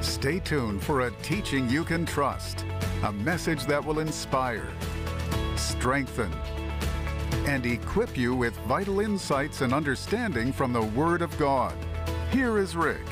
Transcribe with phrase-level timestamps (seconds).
[0.00, 2.64] Stay tuned for a teaching you can trust,
[3.02, 4.68] a message that will inspire,
[5.56, 6.32] strengthen,
[7.46, 11.74] and equip you with vital insights and understanding from the Word of God.
[12.30, 13.06] Here is Rick.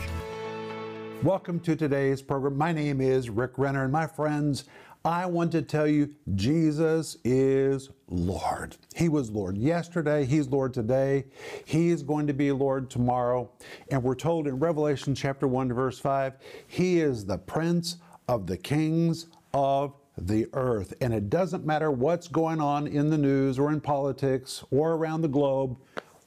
[1.25, 2.57] Welcome to today's program.
[2.57, 4.67] My name is Rick Renner, and my friends,
[5.07, 8.77] I want to tell you Jesus is Lord.
[8.97, 11.27] He was Lord yesterday, He's Lord today,
[11.65, 13.49] He is going to be Lord tomorrow.
[13.93, 16.33] And we're told in Revelation chapter 1 verse 5,
[16.67, 20.93] He is the Prince of the kings of the earth.
[21.01, 25.23] And it doesn't matter what's going on in the news or in politics or around
[25.23, 25.79] the globe,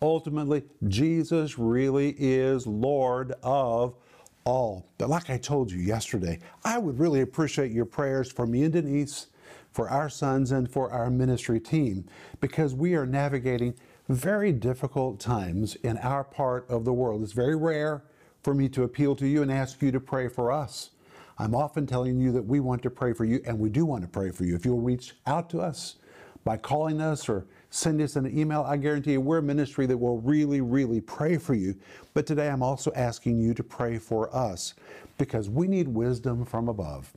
[0.01, 3.97] ultimately, Jesus really is Lord of
[4.43, 4.87] all.
[4.97, 8.73] But like I told you yesterday, I would really appreciate your prayers for me and
[8.73, 9.27] Denise,
[9.71, 12.05] for our sons, and for our ministry team
[12.39, 13.75] because we are navigating
[14.07, 17.21] very difficult times in our part of the world.
[17.21, 18.03] It's very rare
[18.43, 20.91] for me to appeal to you and ask you to pray for us.
[21.37, 24.01] I'm often telling you that we want to pray for you, and we do want
[24.01, 24.55] to pray for you.
[24.55, 25.95] If you'll reach out to us
[26.43, 28.63] by calling us or send us an email.
[28.67, 31.75] I guarantee you, we're a ministry that will really, really pray for you.
[32.13, 34.73] But today I'm also asking you to pray for us
[35.17, 37.13] because we need wisdom from above.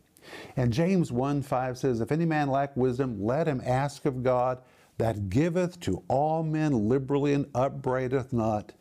[0.56, 4.62] And James 1 5 says, If any man lack wisdom, let him ask of God
[4.98, 8.73] that giveth to all men liberally and upbraideth not.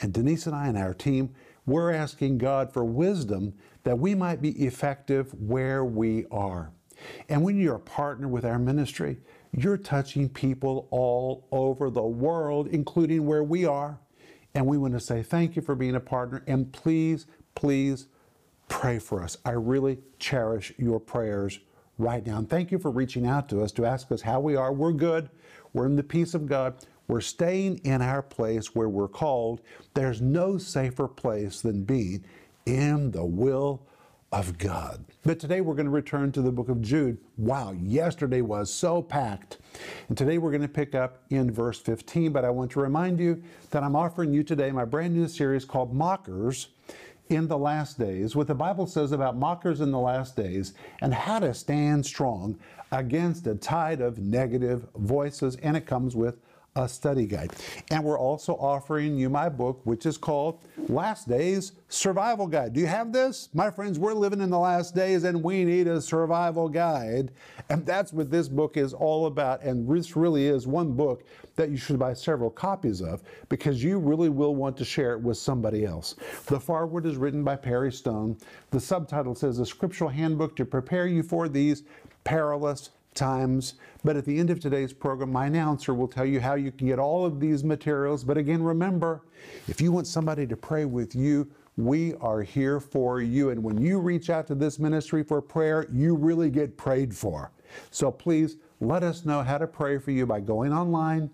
[0.00, 1.34] And Denise and I and our team,
[1.66, 6.72] we're asking God for wisdom that we might be effective where we are.
[7.28, 9.18] And when you're a partner with our ministry,
[9.52, 13.98] you're touching people all over the world, including where we are.
[14.54, 16.42] And we want to say thank you for being a partner.
[16.46, 18.06] And please, please
[18.68, 19.36] pray for us.
[19.44, 21.60] I really cherish your prayers
[21.98, 22.38] right now.
[22.38, 24.72] And thank you for reaching out to us to ask us how we are.
[24.72, 25.30] We're good.
[25.72, 26.74] We're in the peace of God.
[27.08, 29.60] We're staying in our place where we're called.
[29.94, 32.24] There's no safer place than being
[32.66, 33.86] in the will
[34.32, 35.04] of God.
[35.24, 37.18] But today we're going to return to the book of Jude.
[37.36, 39.58] Wow, yesterday was so packed.
[40.08, 42.32] And today we're going to pick up in verse 15.
[42.32, 45.64] But I want to remind you that I'm offering you today my brand new series
[45.64, 46.68] called Mockers
[47.28, 51.14] in the Last Days, what the Bible says about mockers in the last days and
[51.14, 52.58] how to stand strong
[52.92, 55.56] against a tide of negative voices.
[55.56, 56.40] And it comes with
[56.76, 57.50] a study guide.
[57.90, 62.72] And we're also offering you my book, which is called Last Days Survival Guide.
[62.72, 63.48] Do you have this?
[63.52, 67.32] My friends, we're living in the last days and we need a survival guide.
[67.68, 69.62] And that's what this book is all about.
[69.62, 71.24] And this really is one book
[71.56, 75.20] that you should buy several copies of because you really will want to share it
[75.20, 76.14] with somebody else.
[76.46, 78.36] The foreword is written by Perry Stone.
[78.70, 81.82] The subtitle says, A Scriptural Handbook to Prepare You for These
[82.22, 83.74] Perilous times.
[84.04, 86.86] But at the end of today's program, my announcer will tell you how you can
[86.86, 88.24] get all of these materials.
[88.24, 89.22] But again, remember,
[89.68, 93.50] if you want somebody to pray with you, we are here for you.
[93.50, 97.52] And when you reach out to this ministry for prayer, you really get prayed for.
[97.90, 101.30] So please let us know how to pray for you by going online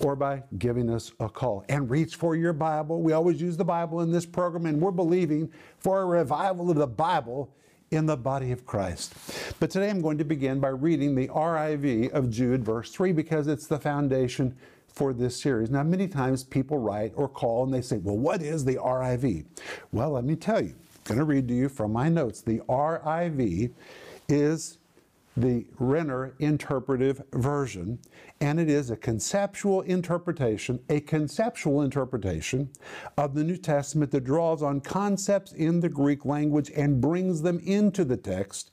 [0.00, 1.64] or by giving us a call.
[1.68, 3.02] And reach for your Bible.
[3.02, 6.76] We always use the Bible in this program, and we're believing for a revival of
[6.76, 7.52] the Bible
[7.90, 9.14] in the body of Christ.
[9.58, 13.48] But today I'm going to begin by reading the RIV of Jude, verse 3, because
[13.48, 14.54] it's the foundation
[14.86, 15.70] for this series.
[15.70, 19.44] Now, many times people write or call and they say, Well, what is the RIV?
[19.90, 20.74] Well, let me tell you.
[21.08, 22.42] I'm going to read to you from my notes.
[22.42, 23.72] The RIV
[24.28, 24.78] is
[25.36, 27.98] the Renner interpretive version,
[28.40, 32.70] and it is a conceptual interpretation, a conceptual interpretation
[33.16, 37.60] of the New Testament that draws on concepts in the Greek language and brings them
[37.60, 38.70] into the text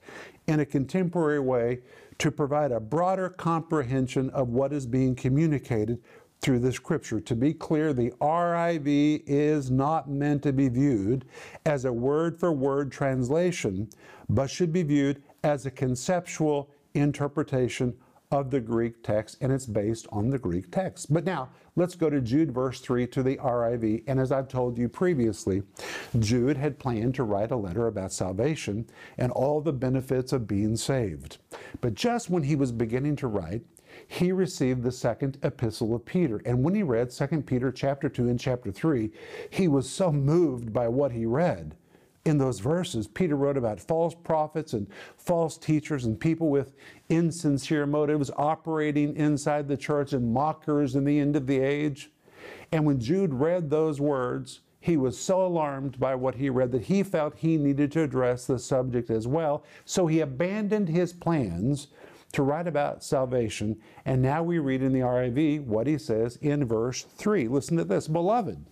[0.48, 1.80] in a contemporary way
[2.18, 6.02] to provide a broader comprehension of what is being communicated
[6.42, 7.20] through the scripture.
[7.20, 11.26] To be clear, the RIV is not meant to be viewed
[11.66, 13.90] as a word for word translation,
[14.30, 17.96] but should be viewed as a conceptual interpretation
[18.32, 21.14] of the Greek text, and it's based on the Greek text.
[21.14, 21.48] But now,
[21.78, 24.04] let's go to Jude verse 3 to the RIV.
[24.08, 25.64] And as I've told you previously,
[26.20, 30.76] Jude had planned to write a letter about salvation and all the benefits of being
[30.76, 31.38] saved.
[31.80, 33.62] But just when he was beginning to write,
[34.06, 36.42] he received the second epistle of Peter.
[36.46, 39.10] And when he read 2 Peter chapter 2 and chapter 3,
[39.50, 41.78] he was so moved by what he read
[42.28, 44.86] in those verses, Peter wrote about false prophets and
[45.18, 46.74] false teachers and people with
[47.08, 52.12] insincere motives operating inside the church and mockers in the end of the age.
[52.74, 56.84] And when Jude read those words, he was so alarmed by what he read that
[56.84, 59.64] he felt he needed to address the subject as well.
[59.86, 61.88] So he abandoned his plans
[62.34, 63.78] to write about salvation.
[64.06, 67.48] And now we read in the RIV what he says in verse 3.
[67.48, 68.66] Listen to this Beloved,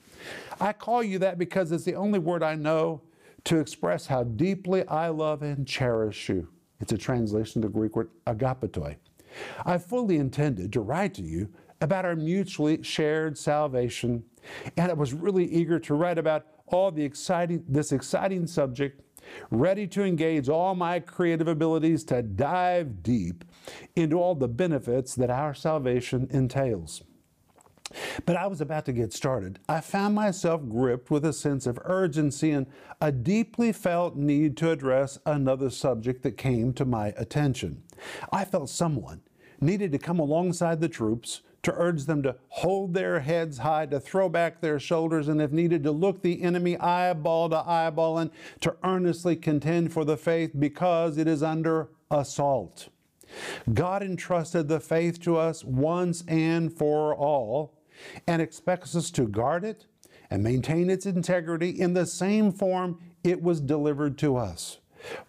[0.59, 3.01] I call you that because it's the only word I know
[3.45, 6.49] to express how deeply I love and cherish you.
[6.79, 8.97] It's a translation of the Greek word agapetoi.
[9.65, 11.49] I fully intended to write to you
[11.81, 14.23] about our mutually shared salvation,
[14.77, 19.01] and I was really eager to write about all the exciting this exciting subject,
[19.51, 23.45] ready to engage all my creative abilities to dive deep
[23.95, 27.03] into all the benefits that our salvation entails.
[28.25, 29.59] But I was about to get started.
[29.67, 32.67] I found myself gripped with a sense of urgency and
[33.01, 37.83] a deeply felt need to address another subject that came to my attention.
[38.31, 39.21] I felt someone
[39.59, 43.99] needed to come alongside the troops to urge them to hold their heads high, to
[43.99, 48.29] throw back their shoulders, and if needed, to look the enemy eyeball to eyeball and
[48.61, 52.89] to earnestly contend for the faith because it is under assault.
[53.73, 57.74] God entrusted the faith to us once and for all
[58.27, 59.85] and expects us to guard it
[60.29, 64.79] and maintain its integrity in the same form it was delivered to us.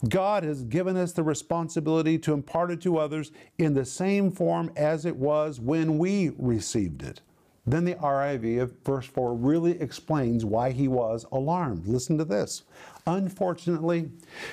[0.09, 4.71] God has given us the responsibility to impart it to others in the same form
[4.77, 7.21] as it was when we received it.
[7.67, 11.87] Then the RIV of verse 4 really explains why he was alarmed.
[11.87, 12.63] Listen to this.
[13.07, 14.11] Unfortunately,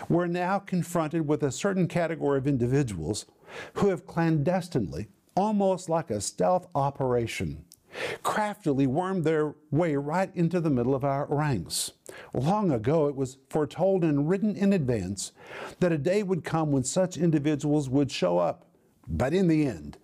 [0.10, 3.28] we're now confronted with a certain category of individuals
[3.76, 7.64] who have clandestinely, almost like a stealth operation,
[8.24, 11.92] craftily wormed their way right into the middle of our ranks.
[12.34, 15.32] Long ago, it was foretold and written in advance
[15.80, 18.68] that a day would come when such individuals would show up.
[19.08, 19.98] But in the end,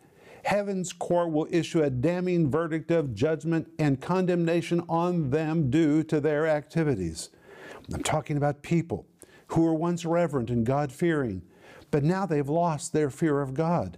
[0.43, 6.19] heaven's court will issue a damning verdict of judgment and condemnation on them due to
[6.19, 7.29] their activities.
[7.93, 9.07] I'm talking about people
[9.47, 11.41] who were once reverent and God fearing,
[11.91, 13.97] but now they've lost their fear of God.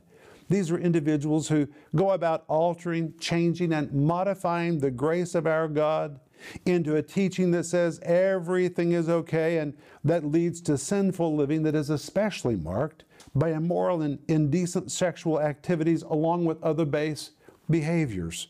[0.51, 6.19] These are individuals who go about altering, changing, and modifying the grace of our God
[6.65, 11.73] into a teaching that says everything is okay and that leads to sinful living that
[11.73, 17.31] is especially marked by immoral and indecent sexual activities along with other base
[17.69, 18.49] behaviors.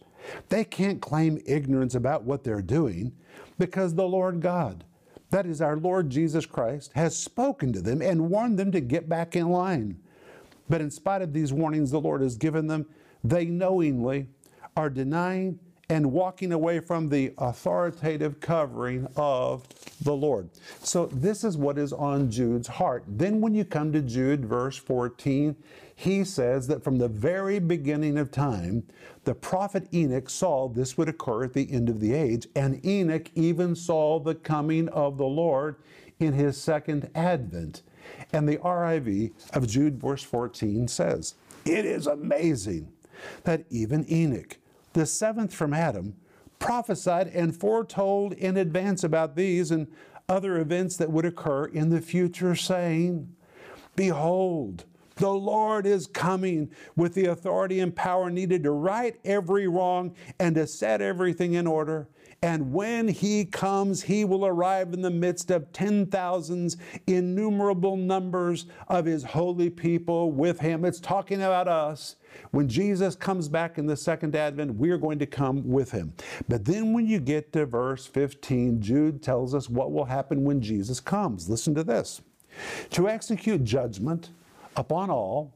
[0.50, 3.12] They can't claim ignorance about what they're doing
[3.59, 4.86] because the Lord God,
[5.30, 9.07] that is our Lord Jesus Christ, has spoken to them and warned them to get
[9.07, 10.00] back in line.
[10.71, 12.85] But in spite of these warnings the Lord has given them,
[13.25, 14.27] they knowingly
[14.77, 15.59] are denying
[15.89, 19.68] and walking away from the authoritative covering of
[20.01, 20.50] the Lord.
[20.81, 23.03] So, this is what is on Jude's heart.
[23.06, 25.57] Then, when you come to Jude, verse 14,
[25.94, 28.83] he says that from the very beginning of time,
[29.25, 33.29] the prophet Enoch saw this would occur at the end of the age, and Enoch
[33.35, 35.75] even saw the coming of the Lord
[36.18, 37.81] in his second advent.
[38.33, 41.36] And the RIV of Jude, verse 14 says,
[41.66, 42.92] It is amazing
[43.44, 44.57] that even Enoch,
[44.94, 46.16] the seventh from Adam,
[46.60, 49.88] prophesied and foretold in advance about these and
[50.30, 53.36] other events that would occur in the future, saying,
[53.95, 54.86] Behold,
[55.16, 60.56] the Lord is coming with the authority and power needed to right every wrong and
[60.56, 62.07] to set everything in order.
[62.44, 68.66] And when he comes, he will arrive in the midst of ten thousands, innumerable numbers
[68.88, 70.84] of his holy people with him.
[70.84, 72.16] It's talking about us.
[72.50, 76.14] When Jesus comes back in the second advent, we are going to come with him.
[76.50, 80.62] But then when you get to verse 15, Jude tells us what will happen when
[80.62, 81.48] Jesus comes.
[81.48, 82.22] Listen to this
[82.90, 84.31] to execute judgment
[84.76, 85.54] upon all,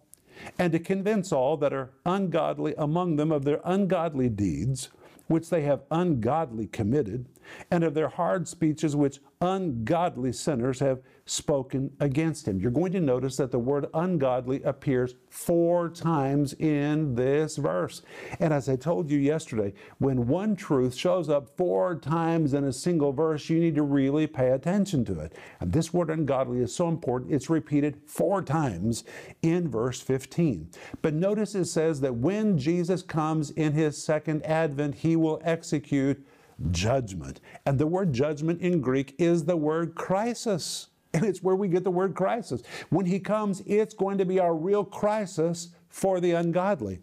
[0.59, 4.89] and to convince all that are ungodly among them of their ungodly deeds
[5.27, 7.25] which they have ungodly committed,
[7.71, 12.59] and of their hard speeches which ungodly sinners have spoken against him.
[12.59, 18.03] You're going to notice that the word ungodly appears four times in this verse.
[18.39, 22.73] And as I told you yesterday, when one truth shows up four times in a
[22.73, 25.33] single verse, you need to really pay attention to it.
[25.59, 29.03] And this word ungodly is so important, it's repeated four times
[29.41, 30.69] in verse 15.
[31.01, 36.23] But notice it says that when Jesus comes in his second advent, he will execute
[36.71, 37.41] judgment.
[37.65, 40.87] And the word judgment in Greek is the word crisis.
[41.13, 42.61] And it's where we get the word crisis.
[42.89, 46.99] When he comes, it's going to be a real crisis for the ungodly.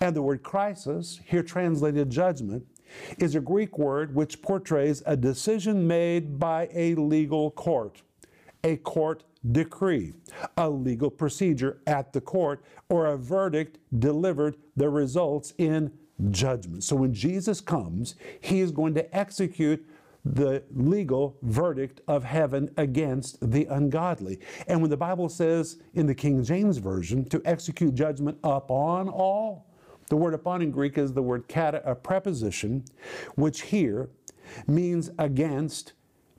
[0.00, 2.66] And the word crisis, here translated judgment,
[3.18, 8.02] is a Greek word which portrays a decision made by a legal court,
[8.62, 10.14] a court decree,
[10.56, 15.92] a legal procedure at the court, or a verdict delivered that results in
[16.30, 16.84] judgment.
[16.84, 19.84] So when Jesus comes, he is going to execute
[20.24, 24.40] the legal verdict of heaven against the ungodly.
[24.68, 29.66] And when the Bible says in the King James Version to execute judgment upon all,
[30.08, 32.84] the word upon in Greek is the word kata, a preposition,
[33.34, 34.10] which here
[34.66, 35.92] means against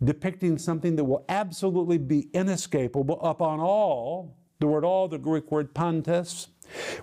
[0.04, 4.36] depicting something that will absolutely be inescapable upon all.
[4.60, 6.48] The word all, the Greek word pantes,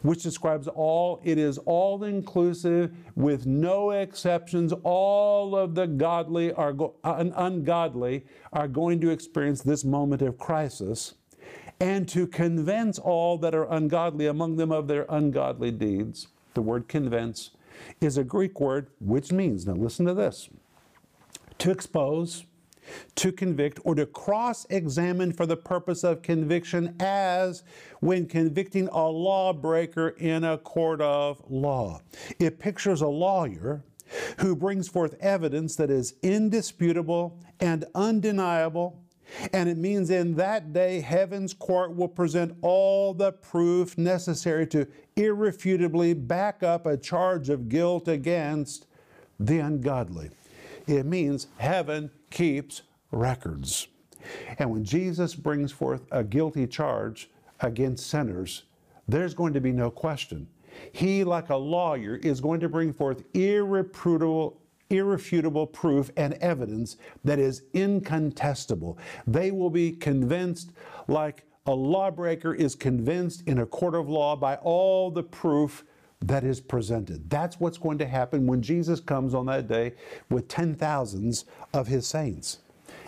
[0.03, 1.21] which describes all.
[1.25, 4.73] It is all inclusive with no exceptions.
[4.83, 10.23] All of the godly are go- uh, un- ungodly are going to experience this moment
[10.23, 11.15] of crisis
[11.81, 16.29] and to convince all that are ungodly among them of their ungodly deeds.
[16.55, 17.51] The word convince
[18.01, 20.49] is a Greek word which means, now listen to this,
[21.59, 22.45] to expose,
[23.17, 27.63] to convict, or to cross examine for the purpose of conviction, as
[28.01, 32.01] when convicting a lawbreaker in a court of law.
[32.39, 33.85] It pictures a lawyer
[34.39, 38.99] who brings forth evidence that is indisputable and undeniable.
[39.55, 44.87] And it means in that day, heaven's court will present all the proof necessary to
[45.17, 48.87] irrefutably back up a charge of guilt against
[49.41, 50.31] the ungodly.
[50.87, 53.87] It means heaven keeps records.
[54.59, 58.65] And when Jesus brings forth a guilty charge against sinners,
[59.07, 60.49] there's going to be no question.
[60.93, 64.61] He, like a lawyer, is going to bring forth irrefutable,
[64.91, 68.99] irrefutable proof and evidence that is incontestable.
[69.27, 70.73] They will be convinced,
[71.09, 75.85] like a lawbreaker is convinced in a court of law by all the proof
[76.23, 77.29] that is presented.
[77.29, 79.95] That's what's going to happen when Jesus comes on that day
[80.31, 82.59] with ten thousands of his saints.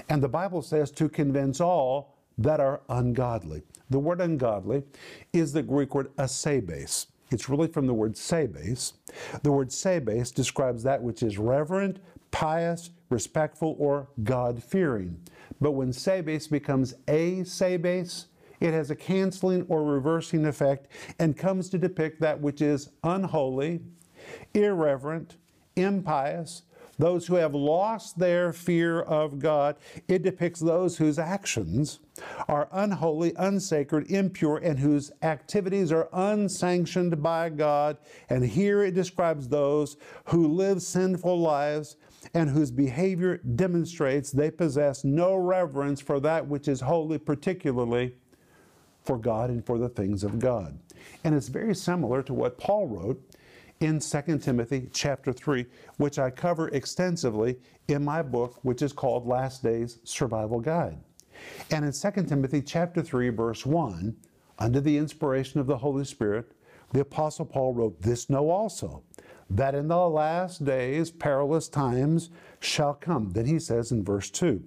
[0.09, 3.63] And the Bible says to convince all that are ungodly.
[3.91, 4.83] The word ungodly
[5.33, 7.07] is the Greek word asebes.
[7.31, 8.93] It's really from the word sebes.
[9.43, 15.21] The word sebes describes that which is reverent, pious, respectful, or God fearing.
[15.61, 18.27] But when sebes becomes a sebes,
[18.61, 23.81] it has a canceling or reversing effect and comes to depict that which is unholy,
[24.55, 25.37] irreverent,
[25.77, 26.63] impious,
[26.99, 29.77] those who have lost their fear of God.
[30.09, 32.01] It depicts those whose actions
[32.49, 37.99] are unholy, unsacred, impure, and whose activities are unsanctioned by God.
[38.31, 39.97] And here it describes those
[40.27, 41.97] who live sinful lives
[42.33, 48.15] and whose behavior demonstrates they possess no reverence for that which is holy, particularly
[49.05, 50.79] for God and for the things of God.
[51.23, 53.23] And it's very similar to what Paul wrote
[53.81, 55.67] in 2 Timothy chapter 3,
[55.99, 57.59] which I cover extensively
[57.89, 60.99] in my book, which is called Last Days Survival Guide.
[61.71, 64.17] And in 2 Timothy chapter 3, verse 1,
[64.59, 66.53] under the inspiration of the Holy Spirit,
[66.93, 69.03] the Apostle Paul wrote, This know also,
[69.51, 73.31] that in the last days perilous times shall come.
[73.31, 74.63] Then he says in verse 2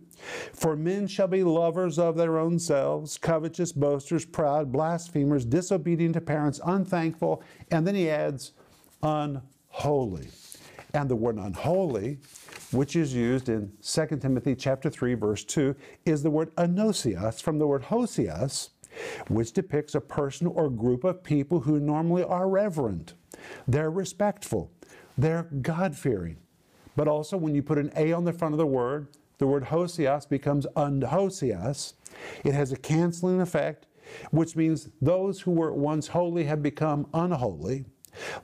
[0.54, 6.22] For men shall be lovers of their own selves, covetous, boasters, proud, blasphemers, disobedient to
[6.22, 7.44] parents, unthankful.
[7.72, 8.54] And then he adds,
[9.04, 10.28] unholy.
[10.94, 12.20] And the word unholy,
[12.72, 17.60] which is used in 2 Timothy chapter 3, verse 2, is the word anosias from
[17.60, 18.70] the word hosias,
[19.28, 23.14] which depicts a person or group of people who normally are reverent.
[23.68, 24.72] They're respectful.
[25.18, 26.38] They're God fearing.
[26.96, 29.66] But also, when you put an A on the front of the word, the word
[29.66, 31.94] hosias becomes unhosias.
[32.44, 33.86] It has a canceling effect,
[34.32, 37.86] which means those who were once holy have become unholy.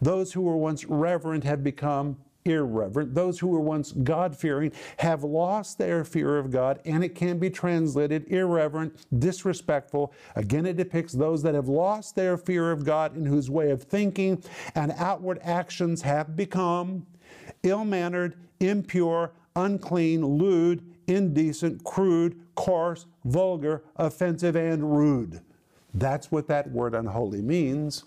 [0.02, 3.14] Those who were once reverent have become irreverent.
[3.14, 7.40] Those who were once God fearing have lost their fear of God, and it can
[7.40, 10.14] be translated irreverent, disrespectful.
[10.36, 13.84] Again, it depicts those that have lost their fear of God and whose way of
[13.84, 14.44] thinking
[14.76, 17.06] and outward actions have become
[17.64, 25.42] ill mannered, impure, unclean, lewd, indecent, crude, coarse, vulgar, offensive, and rude.
[25.94, 28.04] That's what that word unholy means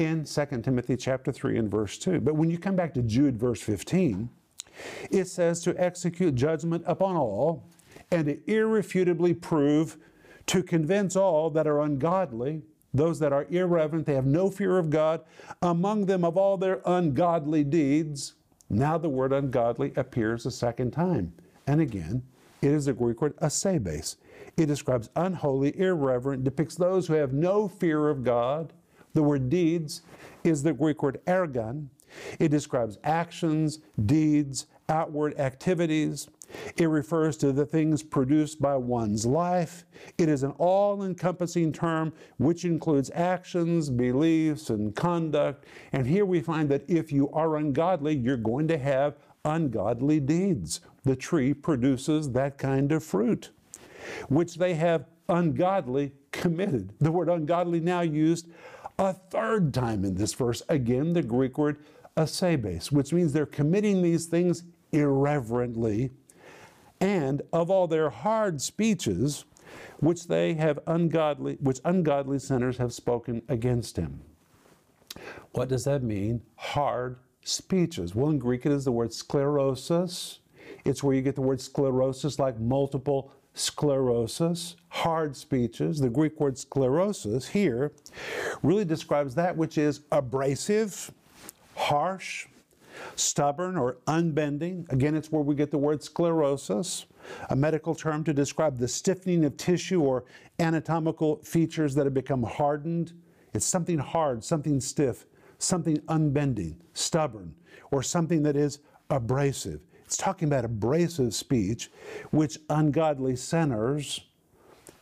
[0.00, 2.20] in 2 Timothy chapter 3 and verse 2.
[2.20, 4.30] But when you come back to Jude verse 15,
[5.10, 7.68] it says to execute judgment upon all
[8.10, 9.98] and to irrefutably prove
[10.46, 12.62] to convince all that are ungodly,
[12.94, 15.20] those that are irreverent, they have no fear of God,
[15.60, 18.34] among them of all their ungodly deeds.
[18.70, 21.34] Now the word ungodly appears a second time.
[21.66, 22.22] And again,
[22.62, 24.16] it is a Greek word asebes.
[24.56, 28.72] It describes unholy, irreverent, depicts those who have no fear of God,
[29.14, 30.02] the word deeds
[30.44, 31.88] is the Greek word ergon.
[32.38, 36.28] It describes actions, deeds, outward activities.
[36.76, 39.84] It refers to the things produced by one's life.
[40.18, 45.66] It is an all encompassing term which includes actions, beliefs, and conduct.
[45.92, 50.80] And here we find that if you are ungodly, you're going to have ungodly deeds.
[51.04, 53.50] The tree produces that kind of fruit,
[54.28, 56.92] which they have ungodly committed.
[56.98, 58.48] The word ungodly now used
[59.00, 60.62] a third time in this verse.
[60.68, 61.78] Again, the Greek word
[62.16, 66.10] asebes, which means they're committing these things irreverently
[67.00, 69.46] and of all their hard speeches,
[70.00, 74.20] which they have ungodly, which ungodly sinners have spoken against him.
[75.52, 76.42] What does that mean?
[76.56, 78.14] Hard speeches.
[78.14, 80.40] Well, in Greek it is the word sclerosis.
[80.84, 86.00] It's where you get the word sclerosis, like multiple sclerosis, hard speeches.
[86.00, 87.92] The Greek word sclerosis here
[88.62, 91.12] really describes that which is abrasive,
[91.76, 92.46] harsh,
[93.16, 94.86] stubborn, or unbending.
[94.90, 97.06] Again, it's where we get the word sclerosis,
[97.48, 100.24] a medical term to describe the stiffening of tissue or
[100.58, 103.12] anatomical features that have become hardened.
[103.52, 105.26] It's something hard, something stiff,
[105.58, 107.54] something unbending, stubborn,
[107.90, 108.80] or something that is
[109.10, 109.80] abrasive.
[110.10, 111.88] It's talking about abrasive speech,
[112.32, 114.22] which ungodly sinners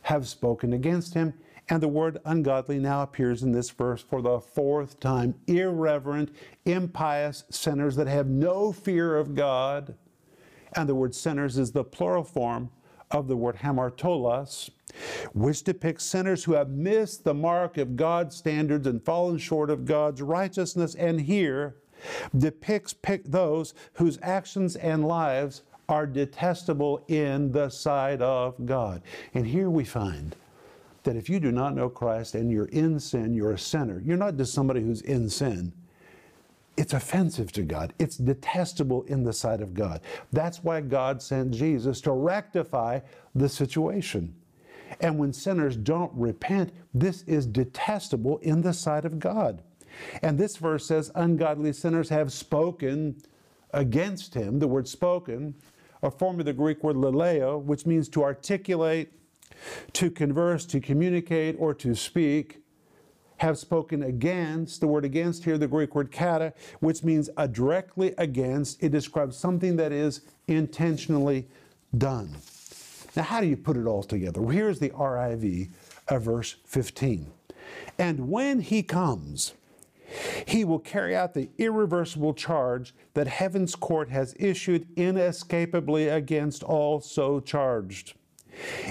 [0.03, 1.33] have spoken against him.
[1.67, 5.33] And the word ungodly now appears in this verse for the fourth time.
[5.47, 6.29] Irreverent,
[6.63, 9.95] impious sinners that have no fear of God.
[10.73, 12.69] And the word sinners is the plural form
[13.09, 14.69] of the word hamartolos,
[15.33, 19.85] which depicts sinners who have missed the mark of God's standards and fallen short of
[19.85, 20.93] God's righteousness.
[20.93, 21.77] And here,
[22.37, 29.01] depicts those whose actions and lives are detestable in the sight of God.
[29.33, 30.35] And here we find
[31.03, 34.01] that if you do not know Christ and you're in sin, you're a sinner.
[34.05, 35.73] You're not just somebody who's in sin.
[36.77, 37.93] It's offensive to God.
[37.99, 40.01] It's detestable in the sight of God.
[40.31, 42.99] That's why God sent Jesus to rectify
[43.35, 44.35] the situation.
[45.01, 49.61] And when sinners don't repent, this is detestable in the sight of God.
[50.21, 53.21] And this verse says, ungodly sinners have spoken
[53.71, 54.59] against him.
[54.59, 55.55] The word spoken,
[56.01, 59.11] a form of the Greek word laleo, which means to articulate,
[59.93, 62.61] to converse, to communicate, or to speak,
[63.37, 64.81] have spoken against.
[64.81, 68.81] The word against here, the Greek word kata, which means a directly against.
[68.83, 71.47] It describes something that is intentionally
[71.97, 72.35] done.
[73.15, 74.41] Now, how do you put it all together?
[74.41, 75.69] Well, here's the RIV
[76.07, 77.31] of verse 15.
[77.97, 79.53] And when he comes,
[80.45, 86.99] he will carry out the irreversible charge that heaven's court has issued inescapably against all
[86.99, 88.13] so charged.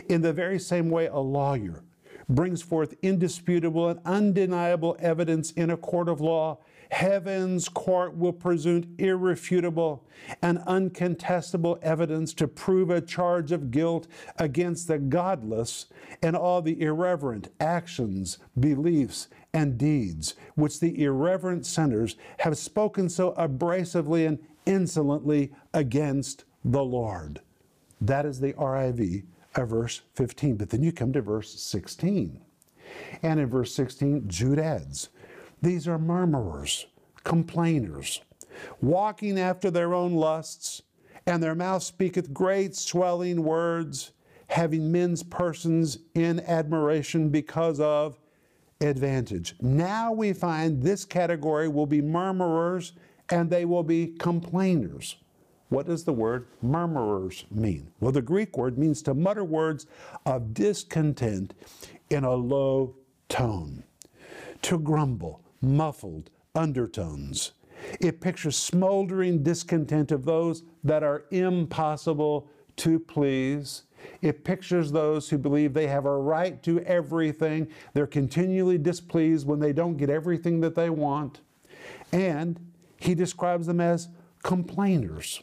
[0.08, 1.82] In the very same way, a lawyer
[2.28, 6.58] brings forth indisputable and undeniable evidence in a court of law,
[6.90, 10.06] heaven's court will present irrefutable
[10.42, 15.86] and uncontestable evidence to prove a charge of guilt against the godless
[16.22, 23.32] and all the irreverent actions, beliefs, and deeds which the irreverent sinners have spoken so
[23.32, 27.40] abrasively and insolently against the Lord.
[28.00, 30.56] That is the RIV of verse 15.
[30.56, 32.40] But then you come to verse 16.
[33.22, 35.08] And in verse 16, Jude adds,
[35.60, 36.86] These are murmurers,
[37.24, 38.22] complainers,
[38.80, 40.82] walking after their own lusts,
[41.26, 44.12] and their mouth speaketh great swelling words,
[44.48, 48.18] having men's persons in admiration because of
[48.80, 49.54] advantage.
[49.60, 52.92] Now we find this category will be murmurers
[53.30, 55.16] and they will be complainers.
[55.68, 57.90] What does the word murmurers mean?
[58.00, 59.86] Well, the Greek word means to mutter words
[60.24, 61.54] of discontent
[62.08, 62.94] in a low
[63.28, 63.84] tone,
[64.62, 67.52] to grumble, muffled undertones.
[68.00, 73.82] It pictures smoldering discontent of those that are impossible to please
[74.22, 77.68] it pictures those who believe they have a right to everything.
[77.94, 81.40] They're continually displeased when they don't get everything that they want.
[82.12, 82.58] And
[82.96, 84.08] he describes them as
[84.42, 85.42] complainers.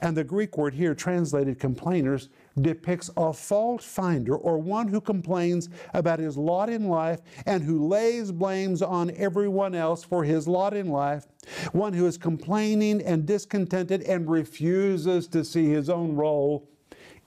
[0.00, 2.28] And the Greek word here, translated complainers,
[2.60, 7.86] depicts a fault finder or one who complains about his lot in life and who
[7.86, 11.26] lays blames on everyone else for his lot in life,
[11.72, 16.68] one who is complaining and discontented and refuses to see his own role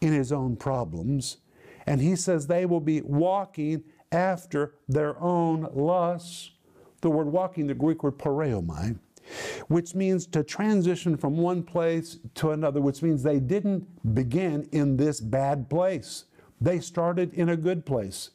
[0.01, 1.38] in his own problems.
[1.86, 6.51] And he says they will be walking after their own lusts.
[7.01, 8.97] The word walking, the Greek word poreuomai,
[9.67, 14.97] which means to transition from one place to another, which means they didn't begin in
[14.97, 16.25] this bad place.
[16.60, 18.31] They started in a good place.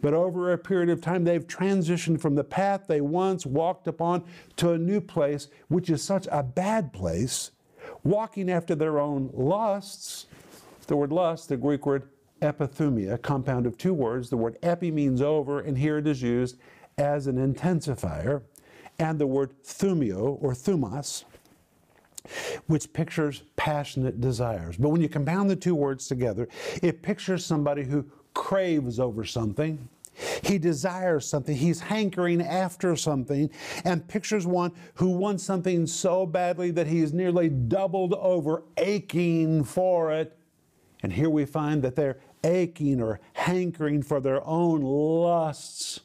[0.00, 4.24] But over a period of time, they've transitioned from the path they once walked upon
[4.56, 7.50] to a new place, which is such a bad place,
[8.02, 10.26] walking after their own lusts
[10.86, 12.08] the word lust, the Greek word
[12.42, 14.30] epithumia, compound of two words.
[14.30, 16.56] The word epi means over, and here it is used
[16.98, 18.42] as an intensifier.
[18.98, 21.24] And the word thumio or thumas,
[22.66, 24.76] which pictures passionate desires.
[24.76, 26.48] But when you compound the two words together,
[26.82, 29.88] it pictures somebody who craves over something.
[30.42, 31.54] He desires something.
[31.54, 33.50] He's hankering after something
[33.84, 39.62] and pictures one who wants something so badly that he is nearly doubled over, aching
[39.62, 40.35] for it
[41.06, 46.00] And here we find that they're aching or hankering for their own lusts.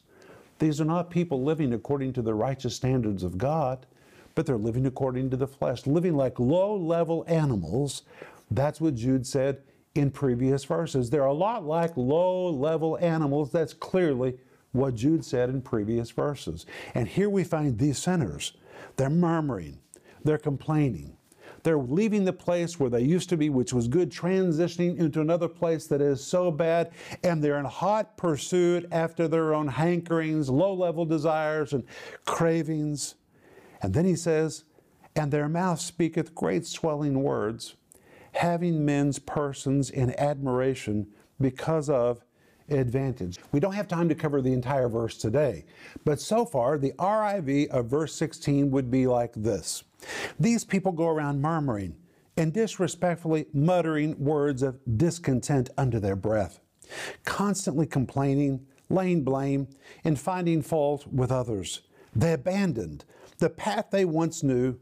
[0.60, 3.88] These are not people living according to the righteous standards of God,
[4.36, 8.04] but they're living according to the flesh, living like low level animals.
[8.52, 9.64] That's what Jude said
[9.96, 11.10] in previous verses.
[11.10, 13.52] They're a lot like low level animals.
[13.52, 14.38] That's clearly
[14.72, 16.68] what Jude said in previous verses.
[16.94, 18.54] And here we find these sinners.
[18.98, 19.80] They're murmuring,
[20.24, 21.18] they're complaining,
[21.63, 25.47] they're leaving the place where they used to be, which was good, transitioning into another
[25.47, 26.91] place that is so bad,
[27.24, 31.84] and they're in hot pursuit after their own hankerings, low level desires, and
[32.26, 33.15] cravings.
[33.82, 34.63] And then he says,
[35.15, 37.76] And their mouth speaketh great swelling words,
[38.34, 41.08] having men's persons in admiration
[41.39, 42.24] because of
[42.69, 43.38] advantage.
[43.52, 45.65] We don't have time to cover the entire verse today,
[46.06, 49.84] but so far the RIV of verse 16 would be like this
[50.40, 51.96] These people go around murmuring
[52.38, 56.60] and disrespectfully muttering words of discontent under their breath,
[57.26, 59.68] constantly complaining, laying blame,
[60.04, 61.82] and finding fault with others.
[62.16, 63.06] They abandoned
[63.38, 64.78] the path they once knew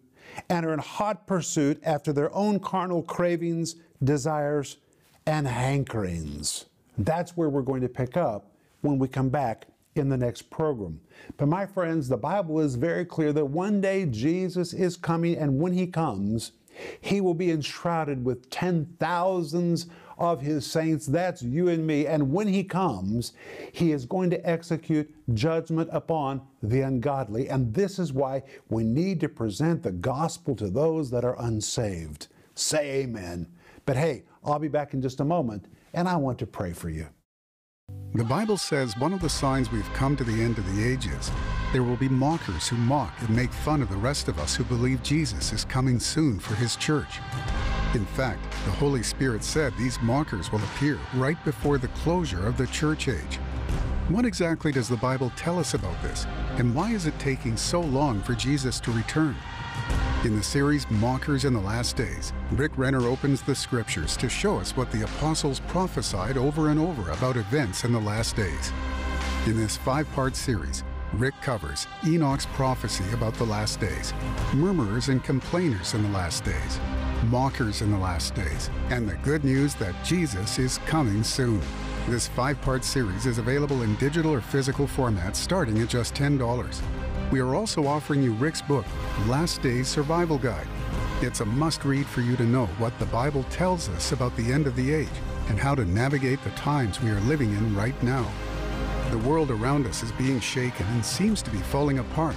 [0.49, 4.77] and are in hot pursuit after their own carnal cravings, desires,
[5.25, 6.65] and hankerings.
[6.97, 8.51] That's where we're going to pick up
[8.81, 10.99] when we come back in the next program.
[11.37, 15.59] But my friends, the Bible is very clear that one day Jesus is coming, and
[15.59, 16.53] when he comes,
[17.01, 21.05] he will be enshrouded with ten thousands of his saints.
[21.05, 22.05] That's you and me.
[22.05, 23.33] And when he comes,
[23.71, 27.49] he is going to execute judgment upon the ungodly.
[27.49, 32.27] And this is why we need to present the gospel to those that are unsaved.
[32.55, 33.47] Say amen.
[33.85, 36.89] But hey, I'll be back in just a moment and I want to pray for
[36.89, 37.07] you.
[38.15, 41.29] The Bible says one of the signs we've come to the end of the ages,
[41.71, 44.63] there will be mockers who mock and make fun of the rest of us who
[44.63, 47.19] believe Jesus is coming soon for his church.
[47.93, 52.57] In fact, the Holy Spirit said these mockers will appear right before the closure of
[52.57, 53.35] the church age.
[54.07, 56.25] What exactly does the Bible tell us about this,
[56.57, 59.35] and why is it taking so long for Jesus to return?
[60.25, 64.57] In the series Mockers in the Last Days, Rick Renner opens the scriptures to show
[64.57, 68.73] us what the apostles prophesied over and over about events in the last days.
[69.45, 74.11] In this five part series, Rick covers Enoch's prophecy about the last days,
[74.53, 76.79] murmurers and complainers in the last days,
[77.29, 81.61] mockers in the last days, and the good news that Jesus is coming soon.
[82.09, 86.37] This five part series is available in digital or physical formats starting at just $10
[87.31, 88.85] we are also offering you Rick's book,
[89.27, 90.67] Last Days Survival Guide.
[91.21, 94.51] It's a must read for you to know what the Bible tells us about the
[94.51, 95.07] end of the age
[95.47, 98.27] and how to navigate the times we are living in right now.
[99.11, 102.35] The world around us is being shaken and seems to be falling apart,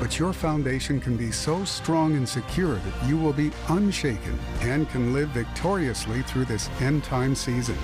[0.00, 4.88] but your foundation can be so strong and secure that you will be unshaken and
[4.90, 7.76] can live victoriously through this end time season.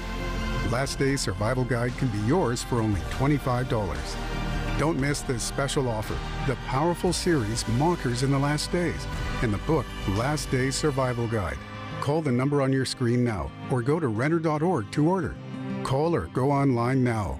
[0.70, 4.41] Last Day Survival Guide can be yours for only $25.
[4.78, 9.06] Don't miss this special offer the powerful series Mockers in the Last Days
[9.42, 11.58] and the book Last Days Survival Guide.
[12.00, 15.37] Call the number on your screen now or go to Renner.org to order.
[15.85, 17.38] Call or go online now.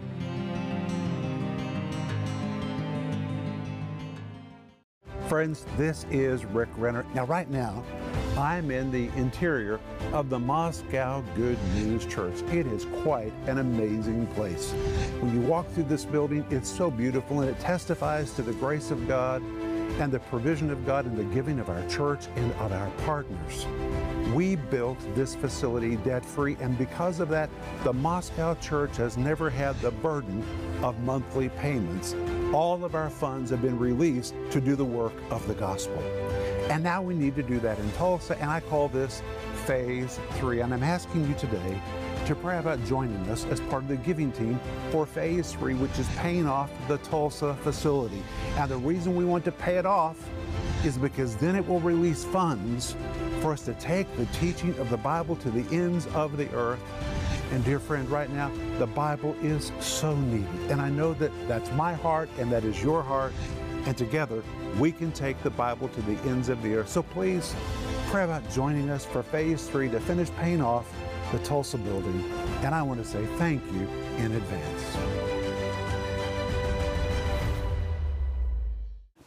[5.29, 7.07] Friends, this is Rick Renner.
[7.15, 7.83] Now, right now,
[8.43, 9.79] I'm in the interior
[10.13, 12.43] of the Moscow Good News Church.
[12.51, 14.73] It is quite an amazing place.
[15.21, 18.91] When you walk through this building, it's so beautiful and it testifies to the grace
[18.91, 19.43] of God
[20.01, 23.65] and the provision of God and the giving of our church and of our partners.
[24.35, 27.49] We built this facility debt free, and because of that,
[27.85, 30.45] the Moscow Church has never had the burden
[30.83, 32.17] of monthly payments.
[32.53, 36.03] All of our funds have been released to do the work of the gospel.
[36.73, 39.21] And now we need to do that in Tulsa, and I call this
[39.67, 40.61] phase three.
[40.61, 41.79] And I'm asking you today
[42.25, 44.59] to pray about joining us as part of the giving team
[44.91, 48.23] for phase three, which is paying off the Tulsa facility.
[48.57, 50.17] And the reason we want to pay it off
[50.83, 52.97] is because then it will release funds
[53.43, 56.81] for us to take the teaching of the Bible to the ends of the earth.
[57.51, 60.71] And dear friend, right now, the Bible is so needed.
[60.71, 63.35] And I know that that's my heart and that is your heart.
[63.85, 64.43] And together,
[64.79, 66.89] we can take the Bible to the ends of the earth.
[66.89, 67.55] So please
[68.07, 70.93] pray about joining us for phase three to finish paying off
[71.31, 72.25] the Tulsa building.
[72.63, 74.97] And I want to say thank you in advance.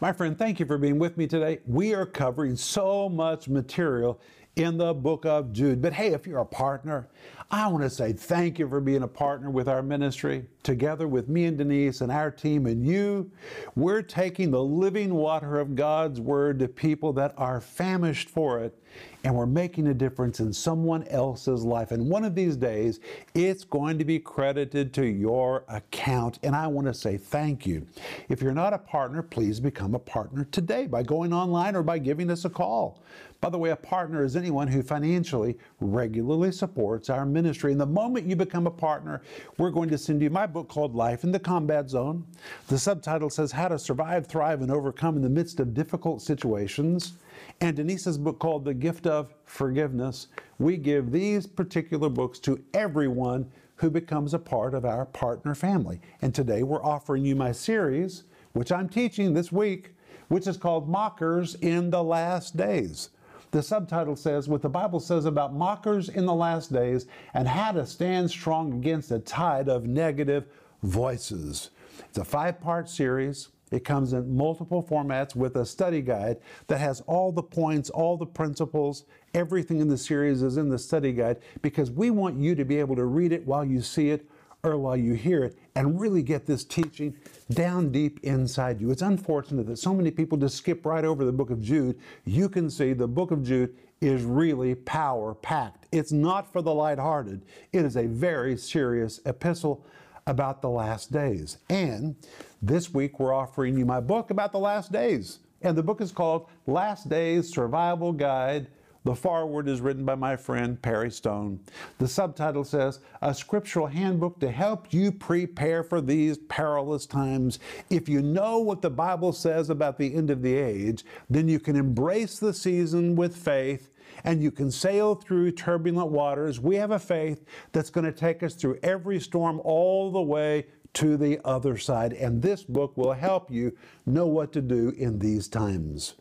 [0.01, 1.59] My friend, thank you for being with me today.
[1.65, 4.19] We are covering so much material
[4.55, 5.81] in the book of Jude.
[5.81, 7.07] But hey, if you're a partner,
[7.51, 10.45] I want to say thank you for being a partner with our ministry.
[10.65, 13.31] together with me and Denise and our team and you,
[13.75, 18.75] we're taking the living water of God's Word to people that are famished for it,
[19.23, 21.91] and we're making a difference in someone else's life.
[21.91, 22.99] And one of these days,
[23.35, 26.39] it's going to be credited to your account.
[26.41, 27.85] And I want to say thank you.
[28.27, 31.99] If you're not a partner, please become a partner today by going online or by
[31.99, 33.03] giving us a call.
[33.41, 37.71] By the way, a partner is anyone who financially regularly supports our ministry.
[37.71, 39.21] And the moment you become a partner,
[39.59, 42.25] we're going to send you my book called Life in the Combat Zone.
[42.69, 47.13] The subtitle says How to Survive, Thrive, and Overcome in the Midst of Difficult Situations.
[47.61, 50.29] And Denise's book called The Gift of Forgiveness.
[50.57, 55.99] We give these particular books to everyone who becomes a part of our partner family.
[56.21, 59.91] And today we're offering you my series, which I'm teaching this week,
[60.29, 63.09] which is called Mockers in the Last Days.
[63.55, 67.71] The subtitle says, What the Bible says about mockers in the last days and how
[67.71, 70.47] to stand strong against a tide of negative
[70.83, 71.69] voices.
[71.99, 73.47] It's a five part series.
[73.71, 78.17] It comes in multiple formats with a study guide that has all the points, all
[78.17, 82.55] the principles, everything in the series is in the study guide because we want you
[82.55, 84.29] to be able to read it while you see it
[84.63, 87.15] or while you hear it and really get this teaching
[87.51, 88.91] down deep inside you.
[88.91, 91.99] It's unfortunate that so many people just skip right over the book of Jude.
[92.23, 95.87] You can see the book of Jude is really power packed.
[95.91, 99.85] It's not for the lighthearted, it is a very serious epistle
[100.27, 101.57] about the last days.
[101.69, 102.15] And
[102.61, 105.39] this week we're offering you my book about the last days.
[105.61, 108.67] And the book is called Last Days Survival Guide
[109.05, 111.59] the foreword is written by my friend Perry Stone.
[111.99, 117.59] The subtitle says, A scriptural handbook to help you prepare for these perilous times.
[117.91, 121.59] If you know what the Bible says about the end of the age, then you
[121.59, 123.91] can embrace the season with faith
[124.23, 126.59] and you can sail through turbulent waters.
[126.59, 130.65] We have a faith that's going to take us through every storm all the way
[130.93, 132.13] to the other side.
[132.13, 136.15] And this book will help you know what to do in these times.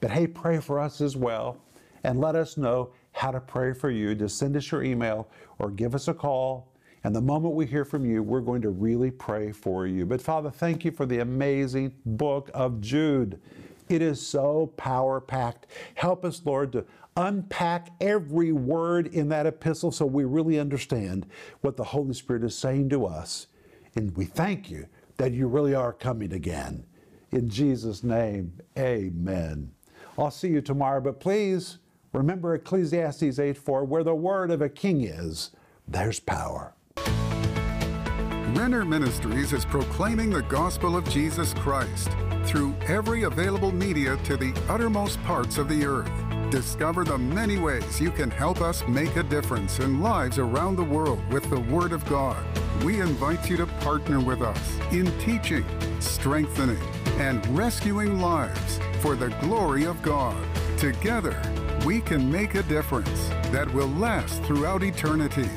[0.00, 1.60] But hey, pray for us as well
[2.04, 4.14] and let us know how to pray for you.
[4.14, 6.72] Just send us your email or give us a call.
[7.02, 10.04] And the moment we hear from you, we're going to really pray for you.
[10.04, 13.40] But Father, thank you for the amazing book of Jude.
[13.88, 15.66] It is so power packed.
[15.94, 16.84] Help us, Lord, to
[17.16, 21.26] unpack every word in that epistle so we really understand
[21.60, 23.48] what the Holy Spirit is saying to us.
[23.96, 24.86] And we thank you
[25.16, 26.84] that you really are coming again.
[27.32, 29.72] In Jesus' name, amen.
[30.18, 31.78] I'll see you tomorrow, but please
[32.12, 35.50] Remember Ecclesiastes 8 4, where the word of a king is,
[35.86, 36.74] there's power.
[38.54, 42.10] Renner Ministries is proclaiming the gospel of Jesus Christ
[42.44, 46.10] through every available media to the uttermost parts of the earth.
[46.50, 50.82] Discover the many ways you can help us make a difference in lives around the
[50.82, 52.44] world with the Word of God.
[52.82, 55.64] We invite you to partner with us in teaching,
[56.00, 56.82] strengthening,
[57.18, 60.36] and rescuing lives for the glory of God.
[60.76, 61.40] Together,
[61.90, 65.50] we can make a difference that will last throughout eternity.